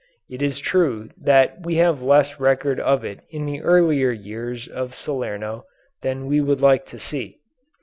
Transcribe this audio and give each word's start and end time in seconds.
It 0.31 0.41
is 0.41 0.57
true 0.57 1.09
that 1.21 1.63
we 1.63 1.75
have 1.75 2.01
less 2.01 2.39
record 2.39 2.79
of 2.79 3.05
it 3.05 3.19
in 3.29 3.45
the 3.45 3.61
earlier 3.61 4.09
years 4.09 4.67
of 4.67 4.95
Salerno 4.95 5.67
than 6.01 6.25
we 6.25 6.41
would 6.41 6.59
like 6.59 6.87
to 6.87 6.97
see. 6.97 7.37